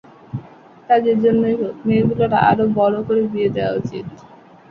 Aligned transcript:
তা 0.87 0.95
যেজন্যই 1.05 1.55
হোক, 1.61 1.75
মেয়েগুলোর 1.87 2.31
আরও 2.49 2.65
বড় 2.77 2.95
করে 3.07 3.21
বিয়ে 3.31 3.49
দেওয়া 3.55 3.73
উচিত। 3.79 4.05